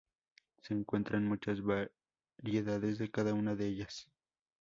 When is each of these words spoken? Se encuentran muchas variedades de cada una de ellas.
Se 0.63 0.73
encuentran 0.73 1.27
muchas 1.27 1.61
variedades 1.61 2.97
de 2.97 3.11
cada 3.11 3.35
una 3.35 3.53
de 3.53 3.67
ellas. 3.67 4.09